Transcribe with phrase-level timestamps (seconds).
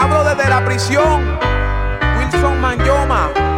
[0.00, 1.38] hablo desde la prisión.
[2.18, 3.49] Wilson Manyoma.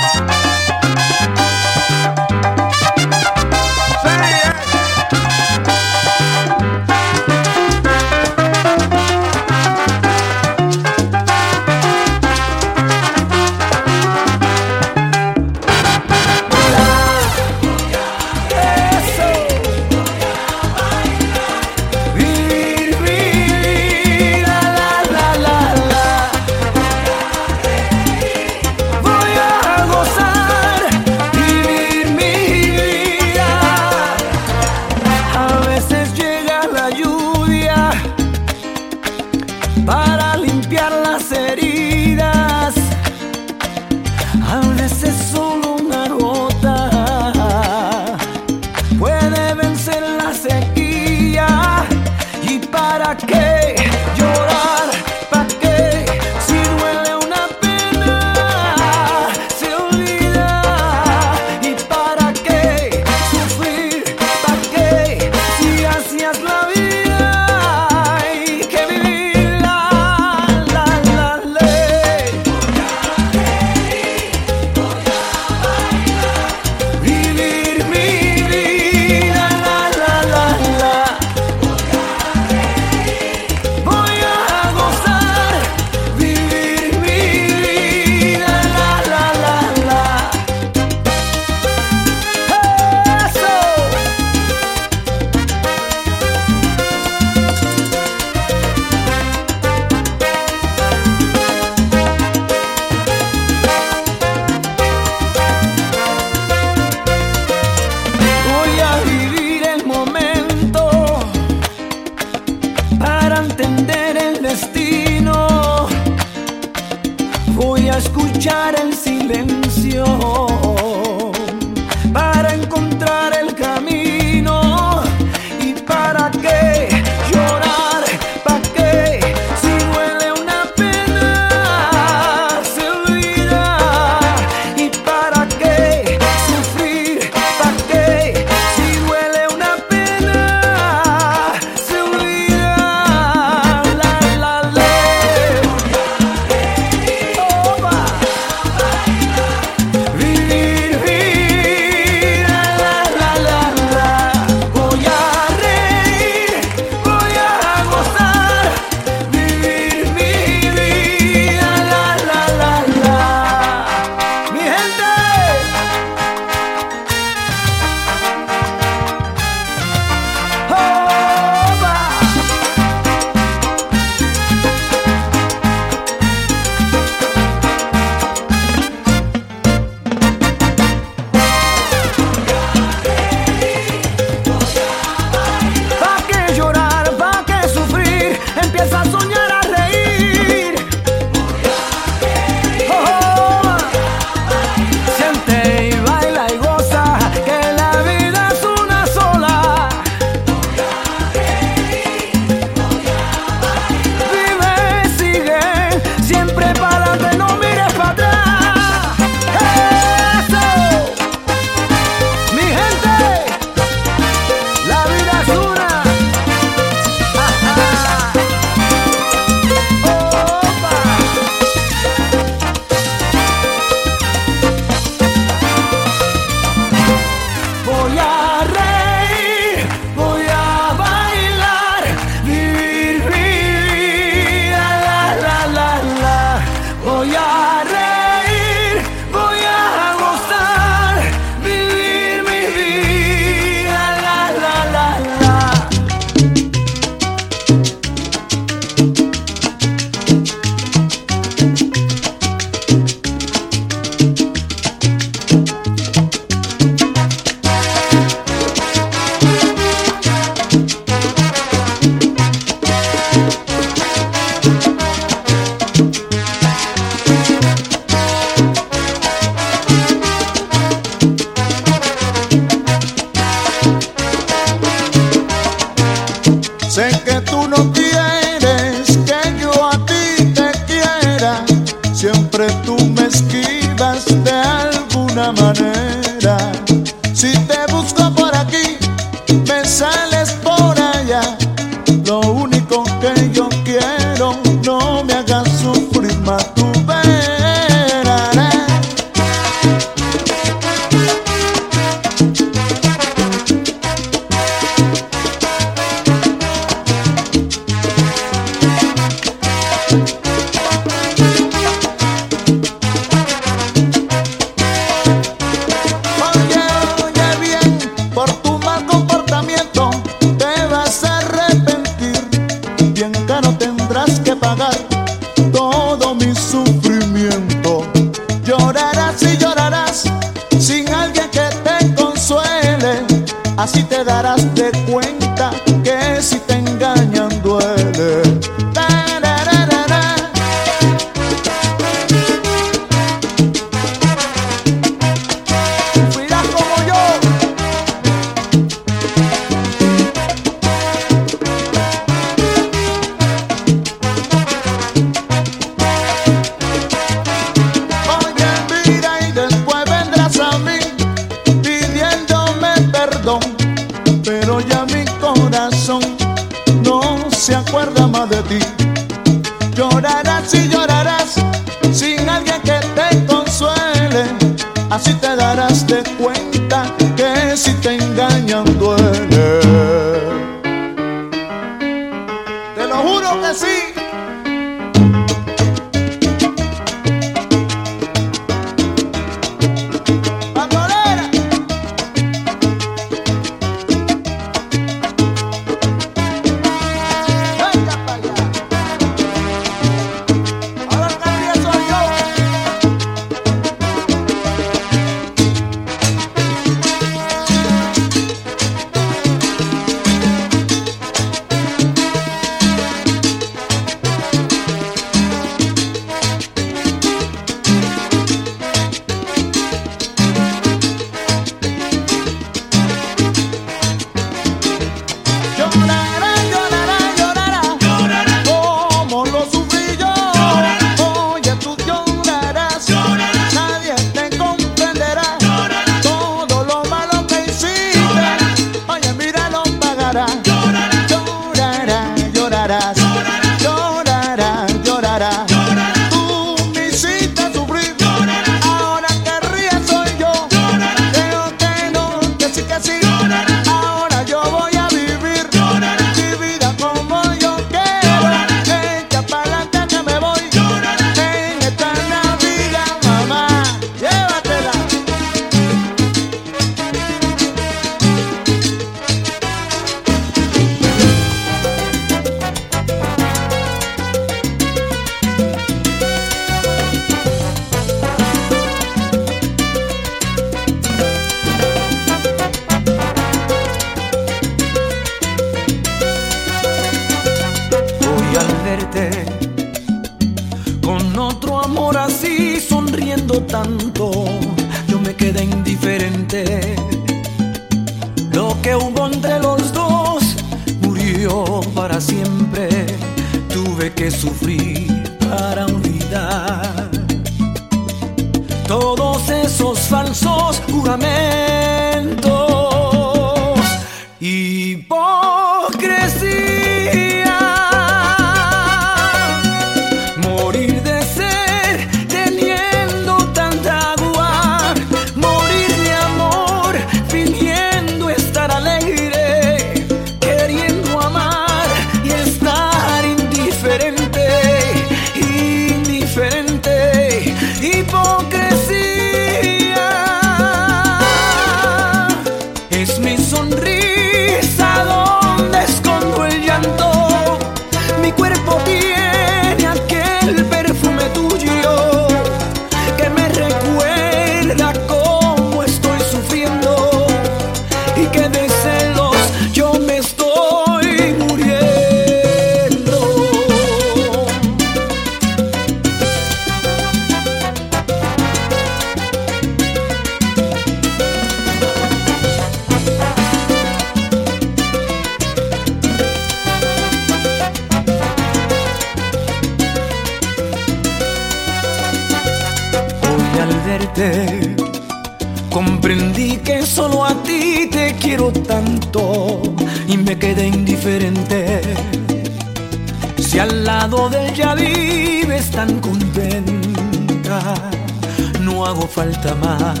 [599.22, 600.00] Falta más.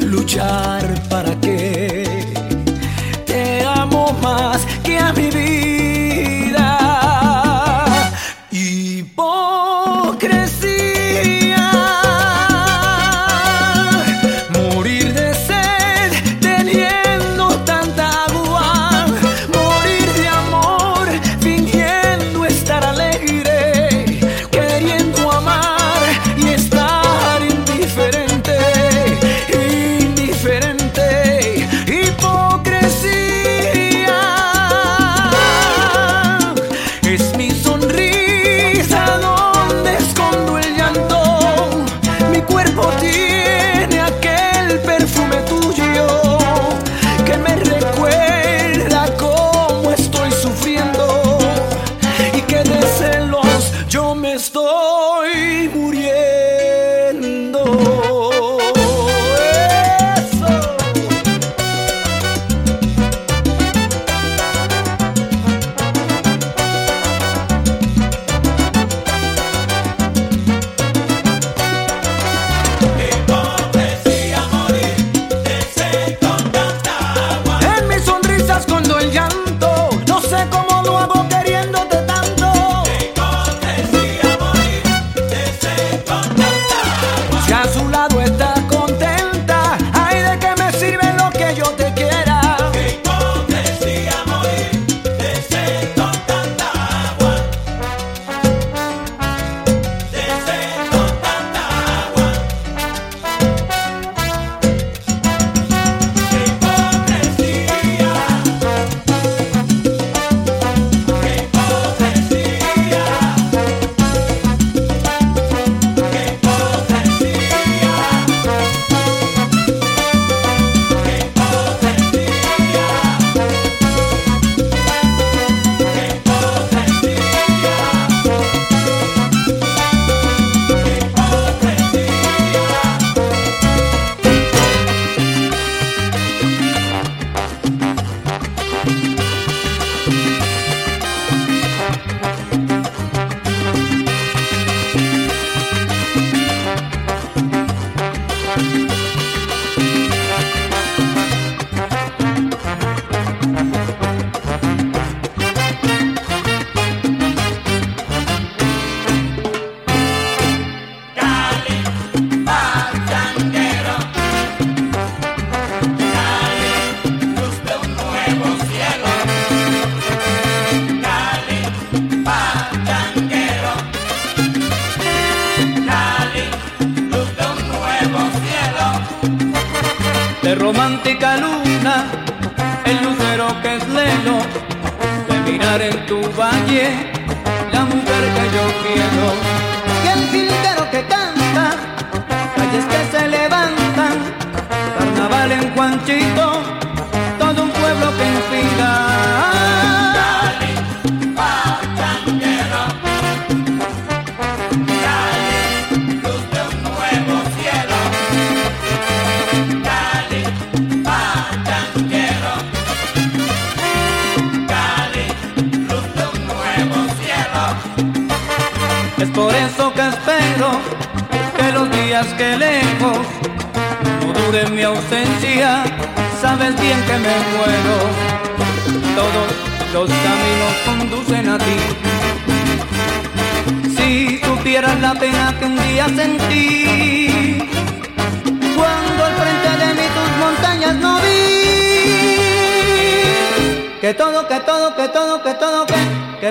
[0.00, 0.83] Luchar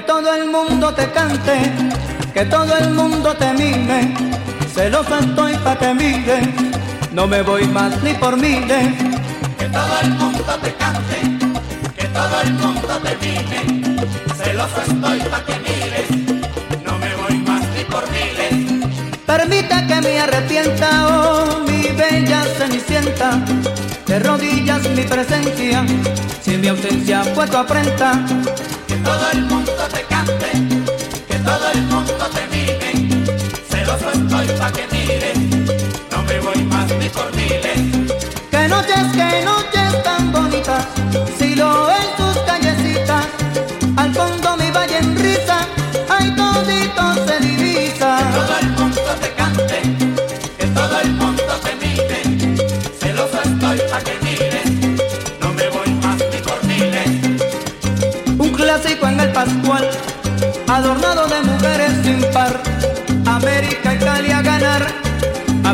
[0.04, 1.72] Que todo el mundo te cante,
[2.34, 4.14] que todo el mundo te mime.
[4.76, 6.54] Celoso estoy pa' que miren,
[7.14, 8.96] no me voy más ni por miles.
[9.58, 11.20] Que todo el mundo te cante,
[11.96, 13.96] que todo el mundo te mime.
[14.36, 16.10] Celoso estoy pa' que mires,
[16.84, 18.92] no me voy más ni por miles.
[19.26, 23.40] Permita que me arrepienta, oh mi bella cenicienta.
[24.06, 25.86] De rodillas mi presencia,
[26.42, 28.20] si mi ausencia fue tu afrenta
[29.04, 30.52] que todo el mundo te cante,
[31.28, 33.26] que todo el mundo te mime,
[33.70, 35.13] celoso estoy pa' que mire.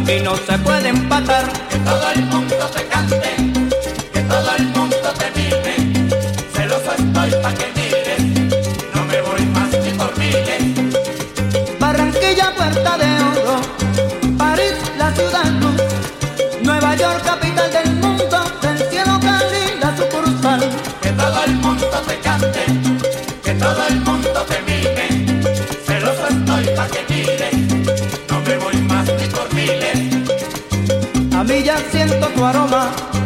[0.09, 1.51] y no se puede empatar.
[1.69, 3.38] Que todo el mundo se cante.
[32.07, 33.18] siento tu aroma.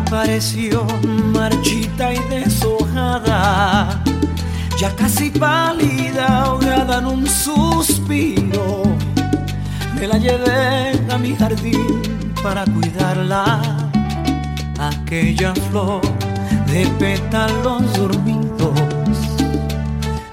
[0.00, 0.84] apareció
[1.32, 4.02] marchita y deshojada,
[4.78, 8.82] ya casi pálida, ahogada en un suspiro.
[9.94, 12.02] Me la llevé a mi jardín
[12.42, 13.60] para cuidarla,
[14.78, 16.00] aquella flor
[16.66, 18.80] de pétalos dormidos,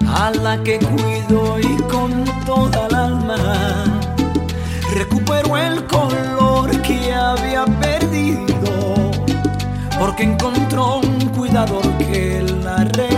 [0.06, 3.36] a la que cuido y con toda el alma.
[4.94, 8.77] Recupero el color que había perdido
[9.98, 13.17] porque encontró un cuidador que la arregló.